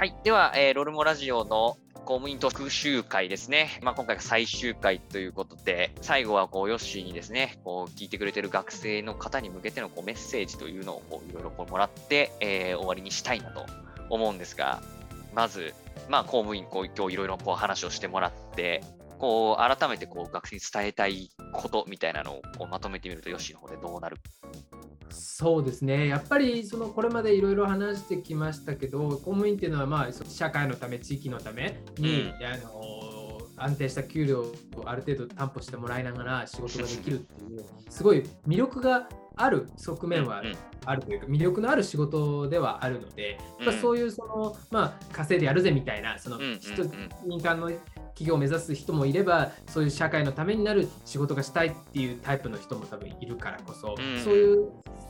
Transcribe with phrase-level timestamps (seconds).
[0.00, 0.14] はい。
[0.24, 1.76] では、えーロルモラジオの
[2.06, 3.78] 公務員特集会ですね。
[3.82, 13.66] まあ、今回が最終回ということで、最後はこう、ヨッシーにですね、こう、聞いてくれてる学生の方に向けてのこうメッセージというのをこういろいろこうもらって、えー終わりにしたいなと
[14.08, 14.80] 思うんですが、
[15.34, 15.74] まず、
[16.08, 18.82] まあ、公務員、こう、今日いろいろこう話をしてもらって、
[19.18, 24.16] こう、改めてこう、学生に伝えたいことみたいなのをこうまとめてみると、ヨッシーの方でどうなる
[25.10, 32.46] そうですね、やっぱりそのこれまでいろいろ話してきましたけど、公務員っていうのは、まあ、社会のため、地域のために、うん。
[32.46, 33.20] あの
[33.56, 34.54] 安定した給料を
[34.86, 40.42] ある程度担保してもらいながら仕事ができるっていう、すごい魅力がある側面は
[40.86, 43.78] あるというか、魅力のある仕事ではあるので、やっぱうん。
[43.78, 46.90] そういうその、まあ、稼いでやるぜみたいな、その人
[47.26, 47.70] 民間の
[48.20, 54.72] 企業を目指す人もいれば、そういう社会のためになる仕事がしたいっていうタイプの人も多分いるからこそ、うんそういう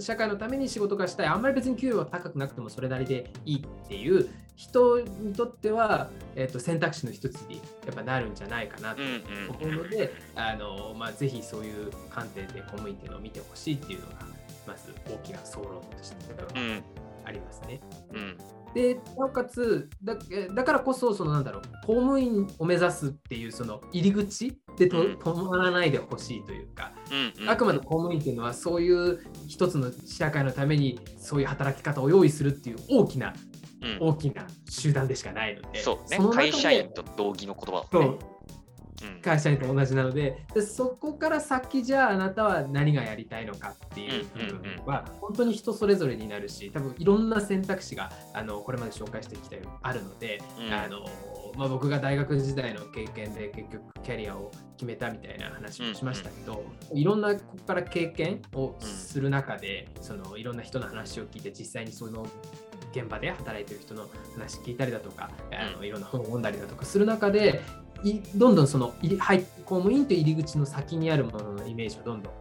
[0.00, 14.12] 社会のために仕事がしたい、あんまり別に給料は高くなくてもそれなりでいいっていう人にとっては、えっと選択肢の一つにやっぱなるんじゃないかなとうんうん思うので、あのまあ、ぜひそういう観点で公務員っていうのを見てほしいっていうのが、
[14.66, 16.16] まず大きな総論として
[16.54, 16.82] うん
[17.24, 17.80] ありますね。
[18.12, 18.29] うん
[18.74, 25.12] でなおかつだえだからこそそのなんだろう公務員を目指すっていうその入り口でと、うん。
[25.16, 27.50] 止まらないでほしいというか、うんうん。
[27.50, 33.34] あくまで公務員っていうのはそういう一つの社会のためにそういう働き方を用意するっていう大きな
[33.82, 34.08] うん。
[34.08, 36.18] 大きな集団でしかないので、そうね。
[36.34, 38.02] 会社員と同義の言葉そう。
[38.02, 38.18] をね。
[39.02, 39.20] うん。
[39.20, 50.72] 会社員と同じなのででそこから先じゃああなたは何がやりたいのかっていう部分は本当に人それぞれになるし多分いろんな選択肢があのこれまで紹介してきたようにあるので、うん。
[50.72, 51.06] あの
[51.56, 56.64] まあ、僕が大学時代の経験で結局キャリアを決めたみたいな話もしましたけど、
[56.94, 62.26] いろんなここから経験をする中で、そのいろんな人の話を聞いて実際にその
[62.92, 67.89] 現場で働いてる人の話聞いたりだとか、あのいろんな本を読んだりだとかする中でい
[68.34, 72.32] どんどんその入り入っ公務員と入り口の先にあるもののイメージをどんどん、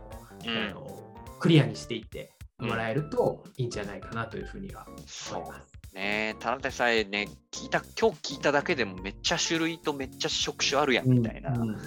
[0.48, 0.70] うん。
[0.70, 5.80] あのクリアにしていってもらえるといいんじゃないかなというふうにはそう思います。
[5.94, 6.36] ね。
[6.40, 11.78] ただでさえね、聞いた、今日聞いただけでもめっちゃ種類とめっちゃ職種あるやんみたいなうん。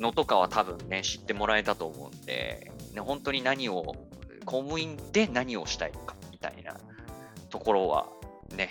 [0.00, 3.94] のとかは多分ね、知ってもらえたと思うんで、ね、本当に何を、
[4.44, 6.76] 公務員で何をしたいのかみたいな
[7.50, 8.08] ところは
[8.56, 8.68] ね、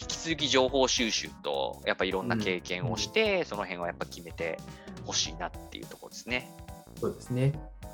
[0.00, 4.58] 引き続き情報収集と、やっぱいろんな経験をして、その辺はやっぱ決めて
[5.04, 6.50] ほしいなっていうところですね。
[7.00, 7.52] そうですね。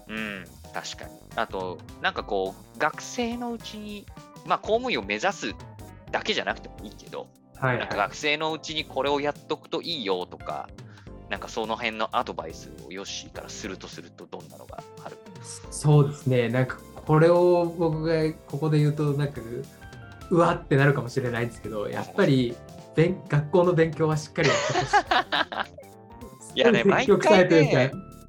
[0.08, 0.44] うん、
[0.74, 1.10] 確かに。
[1.36, 4.06] あと、なんかこう、学生のうちに、
[4.46, 5.54] まあ、公務員を目指す
[6.10, 7.26] だけじゃなくてもいいけど、
[7.56, 10.68] はい、なんか学生のうちにこれをやっとくといいよとか、
[11.30, 15.16] なんかその辺のアドバイスをヨッシーからするとすると、どんなのがある？
[15.70, 16.50] そうですね。
[16.50, 19.40] なんかこれを僕がここで言うとなんか
[20.30, 22.56] うわってなるかもしれないんですけど、やっぱり
[22.96, 26.60] 勉学校の勉強はしっかりやってほしい。
[26.60, 27.48] いやね毎回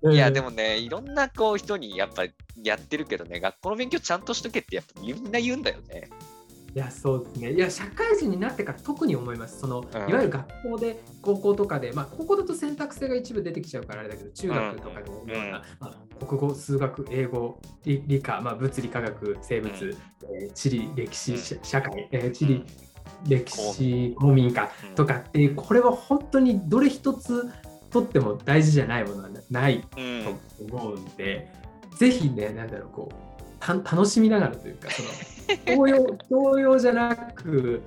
[0.01, 2.31] うんいや、でもね、いろんなこう人にやっぱり
[2.63, 6.09] やってるけどね、学校の勉強ちゃんとしとけってやっぱみんな言うんだよね。
[6.75, 7.53] いや、そうですね。
[7.53, 9.59] いや、社会人になってから特に思います。
[9.59, 10.09] その、うん。
[10.09, 19.91] いわゆる学校で、高校とかで、まあ、高校だと選択性が一部出てきちゃうからあれだけど、中学とかでもうんような、まあ、国語、数学、英語、理理科、まあ、物理、科学、生物、うん。
[20.35, 21.37] えー地理、歴史、うん。
[21.37, 22.65] 社社会、えー地理うん、
[23.29, 24.53] 歴史、公民。
[24.53, 24.95] 科うん。
[24.95, 27.49] とかっていう、これは本当にどれ一つ
[27.89, 30.23] とっても大事じゃないものはないうん
[30.69, 31.49] と思うんで、
[31.97, 33.24] ぜひね、なんだろう、こう、た
[33.73, 35.09] 楽しみながらというか、その、
[35.77, 37.81] 教養、 教養じゃなく、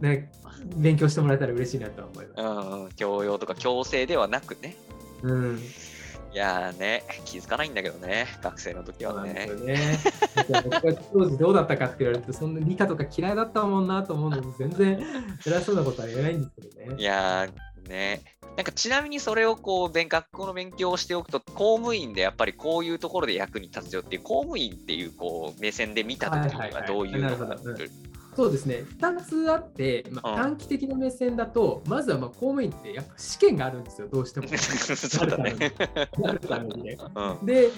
[0.00, 0.30] ね、
[0.76, 2.84] 勉強してもらえたら嬉しいなとは思います。
[2.84, 4.76] うん、教養とか強制ではなくね。
[5.22, 5.58] うん、
[6.32, 9.50] いやーね、気づかないんだけどね、学生の時はね。
[9.64, 9.98] ね。
[11.12, 15.00] 当時どうだったかって言われると、そんな理科とか嫌いだったもんなと思うので、全然
[15.46, 17.02] 偉そうなことは言えないんですけどねい。
[17.02, 18.20] やーね、
[18.56, 27.38] なんかちなみにそれをこう勉学校の勉強をしておくと、公務員でやっぱりこういうところで役に立つよっていう、公務員っていうこう目線で見た時にはどういう
[28.34, 34.48] そうですね、2つあって、まあうん短期的な目線だと、まずはまあ公務員ってやっぱ試験があるんですよ、どうしても。
[34.56, 35.72] そうだね。
[37.14, 37.70] うんで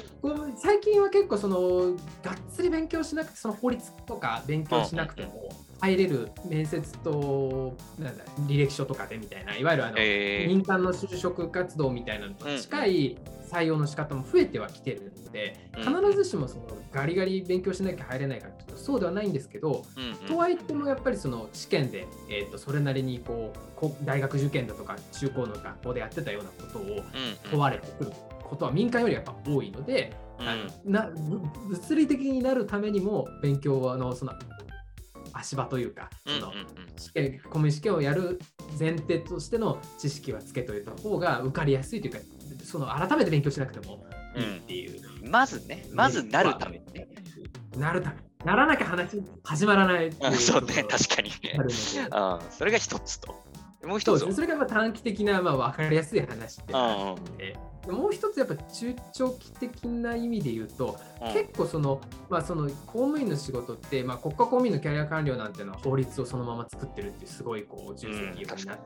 [0.56, 5.49] 最近は結構そのがっつり勉強しなくてその法律とか勉強しなくても
[5.80, 10.48] 入れる面接となんだ履歴書とかでみたいないわゆるあの、えー。
[10.48, 20.14] 民間の就職活動みたいなのと近い採用の仕方も増えてはきてるので、うん必ずしもそのガリガリ勉強しなきゃ入れないかというとそうではないんですけど、うんうん。
[20.26, 27.04] とはいってもやっぱりその試験で、えー、とそれなりにこうこ大学受験だとか中高の学校でやってたようなことを
[27.50, 30.16] 問われてくることは民間よりやっぱ多いので、
[30.86, 30.92] うん。
[30.92, 34.32] なぶ物理的になるためにも勉強はあのその
[35.38, 36.52] 足場というか、その
[36.96, 38.38] 試験公務員試験をやる
[38.79, 42.19] 前提としての知識はつけといた方が受かりやすいというか、
[42.64, 44.05] その改めて勉強しなくても
[44.37, 45.25] いいっていう。
[45.25, 45.31] うん。
[45.31, 47.08] まずね、まずなるためにね。
[47.76, 48.17] なるため。
[48.44, 51.31] ならなきゃ話始まらないいそうね、確かに。
[52.08, 53.48] があそれが一つと。
[53.84, 54.32] もう一つ。
[54.32, 57.14] それがまあ短期的な、まあ、分かりやすい話っていうのがあうんうん。
[57.14, 57.92] って、で。
[57.92, 61.32] もう一つやっぱ中長期的な意味で言うと、うん。
[61.32, 68.78] 結構その、まあ、その公務員の仕事って、まあ、国家公務員のキャリア官僚なんていうのは法律をそのまま作ってるっていうすごいこう重責を担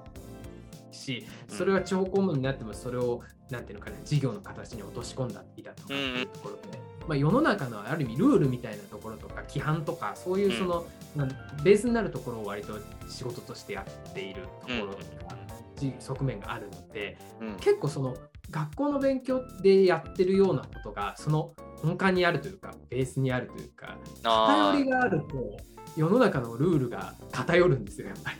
[0.93, 11.29] し、うんそれは地方公務員になってもそれをなんていうのかな事業の形に落とし込んだりだとかっていうところで、まあ、世の中のある意味ルールみたいなところとか規範とかそういうその、なん
[11.63, 12.75] ベースになるところを割と
[13.09, 15.37] 仕事としてやっているところとか、
[15.77, 17.57] じ側面があるのでうん。
[17.57, 18.17] 結構その
[18.51, 25.57] 学校の勉強でやってるようなことがその根幹にあるというかベースにあるというかあ偏りがあると
[25.97, 28.37] 世の中のルールが偏るんですよやっぱり。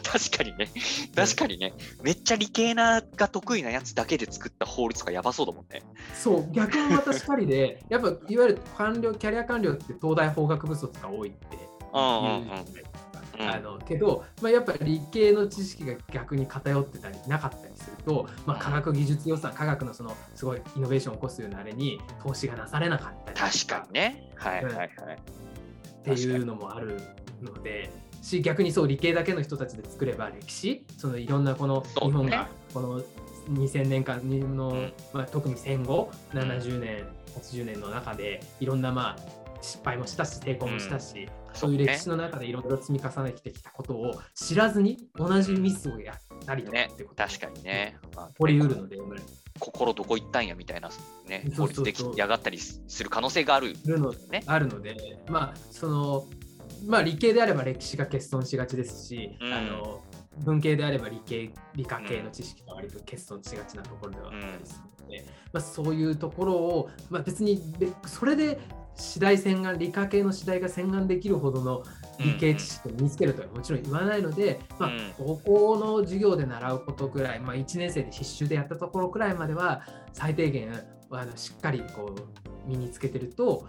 [0.16, 0.70] ー確かにね、
[1.14, 1.72] 確かにね、
[2.02, 5.82] めっちゃ理系なが得意なやつだけで作った法律がやばそうだもんね。
[6.14, 11.58] そう逆もまたしかりで やっぱいわゆる官僚キャリア官僚って東大法学部卒が多いって
[13.38, 24.30] あのけど、まあ、やっぱり理系の知識が逆に偏ってたりなかったりすると、まあ、科学技術予算科学のそのすごいイノベーションを起こすようなあれに投資がなされなかったりと確かにね。
[24.36, 24.88] はいはいはい。
[24.88, 27.00] っていうのもある
[27.42, 27.90] ので。
[28.24, 33.02] し逆にそう理系だけの人たちで作れば歴史そのいろんなこの日本がこの
[33.50, 34.20] 2000年間
[34.56, 34.92] の、うん。
[35.12, 37.06] まあ、特に戦後70年
[37.38, 47.22] 80年の中でいろんなまあ失敗もしたし成功もしたし、そういう歴史の中でいろいろ積み重ねてきたことを知らずに同じミスをやったりとかねってこと。
[47.22, 47.96] 確かにね。
[48.14, 48.98] まあ起こりうるので、
[49.58, 50.90] 心どこ行ったんやみたいな
[51.26, 53.74] ね、法律できやがったりする可能性がある。
[54.30, 54.42] ね。
[54.46, 54.96] あるので、
[55.28, 56.26] まあその
[56.86, 59.52] まあ、理系であれば歴史が欠損しがちですし、うん。
[59.52, 60.00] あの
[60.38, 68.58] 文系であれば理系理科系の知識が割と欠損しがちなところではあったりするので、まあ、そういうところを、まあ、別にべそれで
[68.96, 71.82] 次第洗顔理科系の次第が洗顔できるほどの
[72.18, 79.82] 理系知識を身につけるとはもちろん言わないので、まあうん、高校の授業で習うことぐらい、まあ、1年生で必修でやったところくらいまでは
[80.12, 80.72] 最低限
[81.10, 83.66] あのしっかりこう身につけてると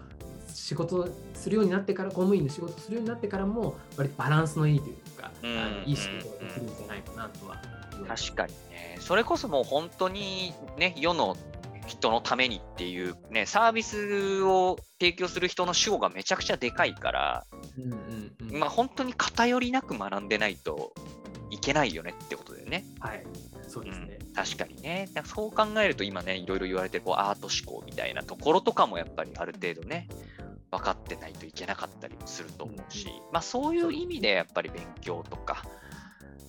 [0.56, 7.60] 仕事するようになってから公務員の仕事するようになってからも割とバランスのいいというか、うんあのいい仕事ができるんじゃないかなとは
[8.08, 8.96] 確かにね。
[9.00, 11.36] それこそもう本当にね、世の
[11.86, 17.46] 人のためにっていうね、サービスを提供する人の主語がめちゃくちゃでかいから、
[17.78, 20.94] うんうんうんまあ本当に偏りなく学んでないと
[21.50, 22.84] いけないよねってことだよね。
[23.00, 23.24] はい、
[23.68, 24.18] そうですね。
[24.20, 25.08] うん、確かにね。
[25.24, 30.08] そう考えると今ね、いろいろ言われてるこうアート思考みたいなところとかもやっぱりある程度ね、
[30.76, 35.62] 分かってないといけなかったりもすると思うし、うんまあそういう意味でやっぱり勉強とか、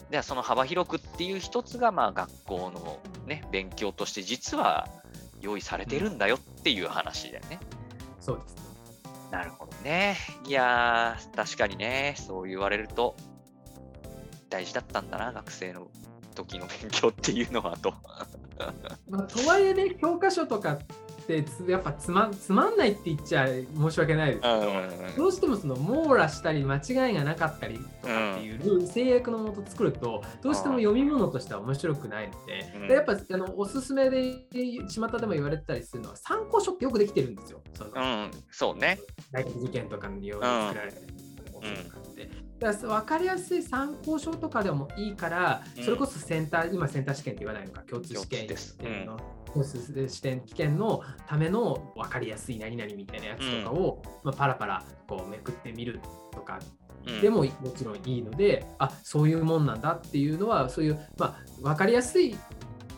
[0.10, 4.88] ではその幅広くっていう一つがまあ学校のね、勉強として実は
[5.42, 7.60] 用意されてるんだよっていう話だよね。
[8.20, 8.62] そうですね。
[9.32, 10.18] なるほどね。
[10.46, 13.16] いやー、確かにね、そう言われると
[14.50, 15.88] 大事だったんだな、学生の
[16.36, 17.94] 時の勉強っていうのはと。
[19.10, 20.80] まあ、とはいえね、教科書とか
[21.36, 24.42] ってつやっぱつまつまんないって言っちゃ申し訳ないです。
[24.42, 32.88] けど、どうしてもその網羅したり間違いがなかったりとかっていう制約のもと作るとどうしても読み物としては面白くないので,、うん。
[32.88, 34.46] でやっぱあのおすすめで
[34.88, 37.62] 巷でも言われてたりするのは参考書ってよくできてるんですよ。
[37.74, 38.98] そのうん、そうね。
[39.32, 41.14] 大学受験とかにように作られてる
[41.52, 42.30] ものとかって。
[42.60, 45.84] だから分かりやすい参考書とかでもいいから、うん。
[45.84, 48.48] それこそセンター、今センター試験って言わないのか、共通試験
[49.06, 49.20] の
[49.58, 56.00] 共通試験試験のための分かりやすい何々みたいなやつとかを、まあ、パラパラこうめくってみる
[56.32, 56.60] とか
[57.06, 57.22] うん。
[57.22, 62.38] でももちろんいいので、あそういうもんなんだっていうのはそういう、まあ、分かりやすい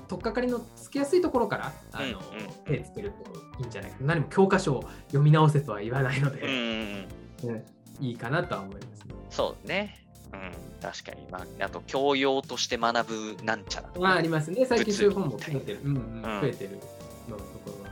[0.07, 2.19] 取っかかりのつきやすいところからあの、
[2.65, 7.65] 手つけるといいんじゃないか何も教科書を読み直せとは言わないので、んうん、うん。
[8.05, 9.15] いいかなとは思いますね。
[9.29, 10.08] そうね。
[10.33, 11.27] うん、確かに。
[11.31, 14.65] まあ、あと、教養として学ぶなんちゃらとかまあ、ありますね。
[14.65, 15.79] 最近そういう本も増えてる。
[15.83, 16.79] うんうん、うん増えてる
[17.29, 17.89] のところは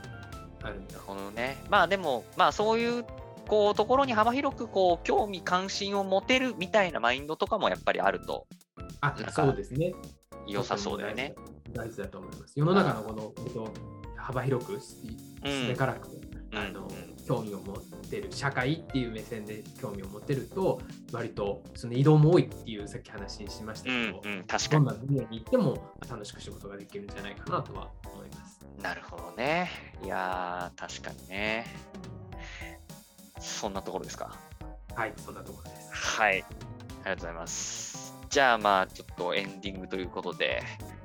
[0.63, 1.57] あるんだなるほどね。
[1.69, 3.05] まあでも、まあそういう、
[3.47, 8.45] こう、ところに幅広く、こう、興味関心を持てるみたいなマインドとかもやっぱりあると
[9.01, 9.93] あなんかそうですね。
[10.47, 11.35] 良さそうだよね。
[11.73, 12.53] 大事だと思います。
[12.55, 13.73] 世の中のこのこと
[14.15, 14.97] 幅広くす
[15.43, 16.09] うんべからく、
[16.51, 20.81] うんあのうん興味を持ってる社会っていう目線で興味を持てると
[21.11, 24.87] 割とその移動も多いっていうさっき話しましたうんけど、うん、確かどんに。
[24.87, 28.65] な分野に行っても楽しく仕事ができるんじゃないかなとは思います。
[28.81, 29.69] なるほどね。
[30.03, 31.65] いやー、確かにね。
[33.39, 34.37] そんなところですか？
[34.95, 35.89] はい、そんなところです。
[35.93, 36.33] はい。
[36.33, 36.45] あり
[37.03, 38.13] がとうございます。
[38.29, 40.61] じゃあまあちょっとエンディングということで、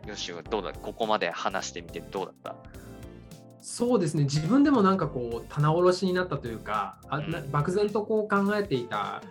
[0.07, 0.73] よしはどうだ？
[0.73, 2.57] ここまで話してみてどうだった？
[3.63, 7.51] そうですね、自分でもなんかこう、棚卸しになったというか、うん。
[7.51, 9.23] 漠然とこう考えていた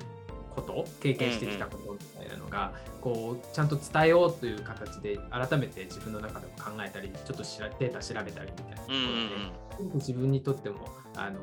[0.55, 10.85] こと、経験してきたことみたいなのが、こうちゃんと伝えようという形で、改めて自分の中でも考えたり、ちょっとしらデータ調べたりみたいなところで、うんうん自分にとっても
[11.15, 11.39] あの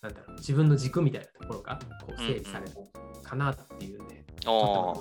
[0.00, 5.00] なんだろう自分の軸みたいなところがこう整理されたかなっていうんで、おー。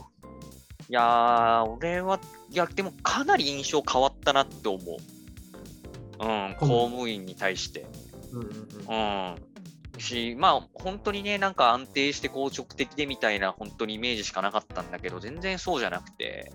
[0.89, 2.19] いやー、俺は、
[2.49, 4.97] いや、でもかなり印象変わったなって思う。
[6.19, 7.85] うん、公務員に対して。
[8.31, 10.01] うんうん。
[10.01, 16.51] し、まあ、本当にね、なんか安定して硬直的でみたいな、本当にイメージしかなかったんだけど、全然そうじゃなくて、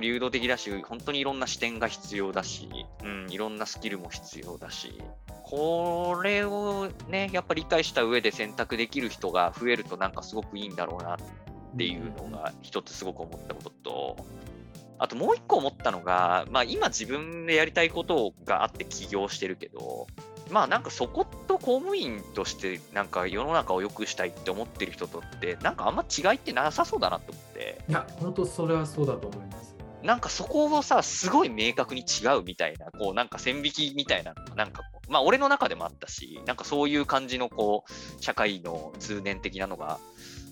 [0.00, 2.68] 流動的だし、本当にいろんな視点が必要だし、
[3.04, 5.00] うん、いろんなスキルも必要だし、
[5.44, 11.18] これをね、やっぱ理解した上で選択できる人が増えると、なんかすごくいいんだろうなっ
[11.76, 14.16] ていうのが一つすごく思ったことと、
[14.98, 20.06] あともう一個思ったのが、まあ今自分でやりたいことがあって起業してるけど、
[20.50, 29.76] まあなんかそこと公務員としてなんか世の中を良くしたいって思ってる人とってなんかあんま違いってなさそうだなと思って、いや本当それはそうだと思います。
[30.02, 39.98] なんかそこをさ、すごい明確に違うみたいな、こうなんか線引きみたいななんかこう、まあ俺の中でもあったし、なんかそういう感じのこう社会の通念的なのが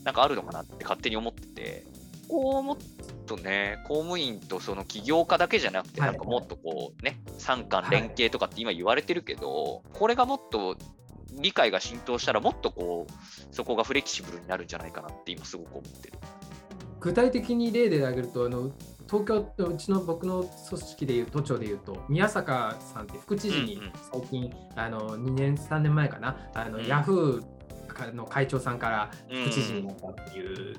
[0.02, 1.86] なんかあるのかなって勝手に思ってて、
[2.28, 2.76] こうもっ
[3.26, 6.11] とね、公務員とその起業家だけじゃなくて、はい。
[6.11, 10.76] なんかもっとこうね、三官連携とかって今言われてるけど、これがもっと
[11.33, 16.19] 理解が浸透したら、もっとこう、そこがフレキシブルになるんじゃないかなって今すごく思ってる。
[17.00, 18.73] 具体的に例で挙げるとあの
[19.07, 23.93] 東京のうちの僕の組織でいう都庁でいうと宮坂さんって副知事にうんうん。
[24.11, 26.87] 最近、あの2年3年前かなあの、うん。
[26.87, 30.76] ヤフーの会長さんからうん副知事になったっていう、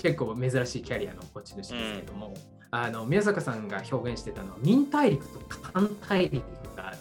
[0.00, 2.34] 結構珍しいキャリアの持ち主ですけども、
[2.70, 5.38] あの宮坂さんが表現してたのは民大陸と
[5.72, 6.42] 環大陸
[6.74, 6.96] がある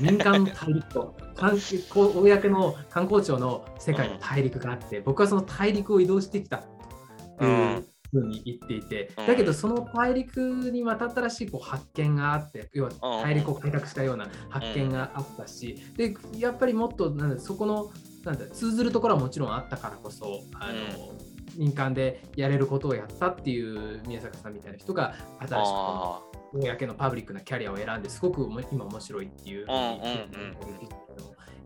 [0.00, 1.14] 民間の大陸と
[2.14, 6.62] 公の観光庁の世界の大陸があって、僕はその大陸を移動してきたっ
[7.38, 9.26] ていうふうに言っていて、うん。
[9.26, 17.92] だけどその大陸にまた新しいこう発見があって要はうん大陸を開拓したような発見があったし、でやっぱりもっとなんだそこの
[18.24, 21.14] なんだ通ずるところはもちろんあったからこそあの、
[21.56, 29.66] 民間でやれることをやったっていう宮坂さんみたいな人が新しく公のパブリックなキャリアを選んですごく今面白いっていう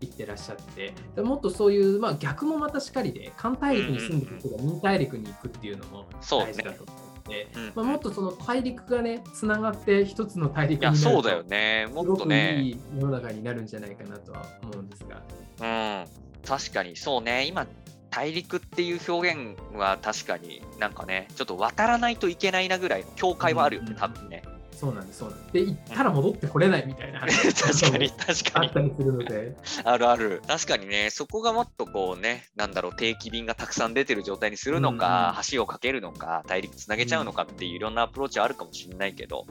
[0.01, 0.93] 言ってらっしゃって。
[1.15, 6.47] でもっとそういう、まあ、逆もまたしかりで環大陸に住んでる人が民大陸に行くっていうのもそうね。
[6.47, 7.71] 大事だと思って、ーうん。
[7.75, 11.87] まあ、もっとその大陸がねつながって一つの大陸になるとそうだよね。
[11.93, 12.69] もすごくっとねい。
[12.71, 15.21] い世の中になるんじゃないかなとは思うんですが。
[15.61, 16.05] うん、
[16.43, 17.67] 確かに、そうね、今、
[18.11, 24.43] 大陸っていう表現は確かになんかね、ちょっと渡らないといけないなぐらいの境界はあるよね、うん多分ね。
[24.81, 25.53] そうなんです、そうなんです。
[25.53, 28.73] で、行ったら戻ってこれないみたいな話 確かに、 確かにあっ。
[28.73, 30.41] たりするので、あるある。
[30.47, 39.45] 確かにね、そこがもっとこうね、なんだろう、定期便がたくさん出てる状態にするのか、橋を架けるのか、大陸つなげちゃうのかっていういろんなアプローチはあるかもしれないけど、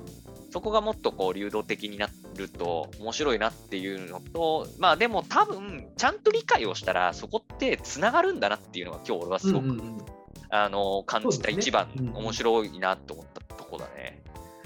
[0.50, 10.02] そこがもっとこう流動的になると面白いなっていうのと、まあでも多分、ちゃんと理解をしたら、そこってつながるんだなっていうのが今日俺はすごく、うんうんうん
[10.50, 14.20] あの感じた一番うん面白いなと思ったとこだね。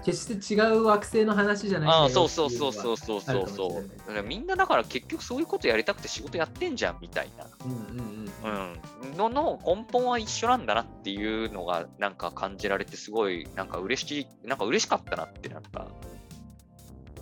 [0.05, 4.23] 決して違う惑星の話じゃないあそうそうそうそうそうそうそう。
[4.23, 7.47] みんなだから結局そういうことやりたくて仕事やってんじゃんみたいな。
[7.65, 8.81] うんうんうん
[9.11, 15.89] うん、のの根本は一緒なんだなっていうのがなんか感じられてすごいなんか嬉しいなんか嬉しかったなってなんか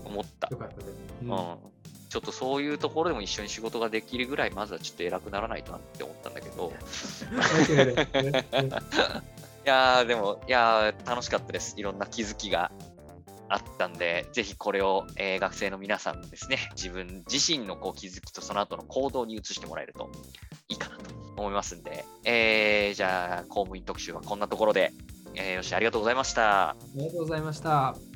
[0.05, 0.89] 思った、よかったです。
[1.23, 1.31] ううん。
[1.31, 1.57] ん
[2.09, 6.71] ちょっとそういうところでも一緒に仕事ができるぐらいまずはちょっと偉くならないとなって思ったんだけど。
[9.65, 9.69] い。
[9.69, 11.75] やーでもいやー楽しかったです。
[11.79, 12.71] いろんな気づきが
[13.49, 20.11] あったんで、ぜひこれを、えー学生の皆さんもですね、自分自身のこう気づきとその後の行動に移してもらえると
[20.69, 21.03] いいかなと
[21.37, 24.93] 思いますんで、えーじゃあ公務員特集はこんなところで、
[25.35, 26.71] えーよし、ありがとうございました。
[26.71, 28.12] ありがとうございました。